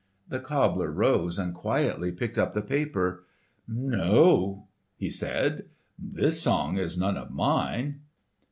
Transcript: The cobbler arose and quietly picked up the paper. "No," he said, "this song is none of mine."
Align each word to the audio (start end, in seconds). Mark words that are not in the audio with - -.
The 0.29 0.39
cobbler 0.39 0.91
arose 0.91 1.37
and 1.37 1.53
quietly 1.53 2.11
picked 2.11 2.39
up 2.39 2.55
the 2.55 2.63
paper. 2.63 3.23
"No," 3.67 4.67
he 4.97 5.11
said, 5.11 5.65
"this 5.99 6.41
song 6.41 6.79
is 6.79 6.97
none 6.97 7.17
of 7.17 7.29
mine." 7.29 7.99